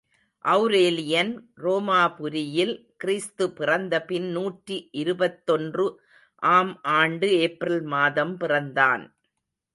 [0.45, 5.85] Aurelian ரோமாபுரியில் கிறிஸ்து பிறந்தபின் நூற்றி இருபத்தொன்று
[6.51, 9.03] ஆம் ஆண்டு ஏப்ரல் மாதம் பிறந்தான்.